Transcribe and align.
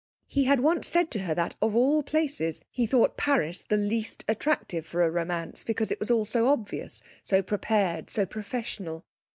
He 0.25 0.45
had 0.45 0.61
once 0.61 0.87
said 0.87 1.11
to 1.11 1.19
her 1.19 1.35
that, 1.35 1.55
of 1.61 1.75
all 1.75 2.01
places, 2.01 2.63
he 2.71 2.87
thought 2.87 3.17
Paris 3.17 3.61
the 3.61 3.77
least 3.77 4.25
attractive 4.27 4.83
for 4.83 5.03
a 5.03 5.11
romance, 5.11 5.63
because 5.63 5.91
it 5.91 5.99
was 5.99 6.09
all 6.09 6.25
so 6.25 6.47
obvious, 6.47 7.03
so 7.21 7.43
prepared, 7.43 8.09
so 8.09 8.25
professional. 8.25 9.05